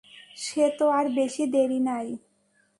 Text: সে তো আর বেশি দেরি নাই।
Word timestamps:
সে 0.37 0.65
তো 0.77 0.85
আর 0.89 1.05
বেশি 1.15 1.43
দেরি 1.53 1.79
নাই। 1.81 2.07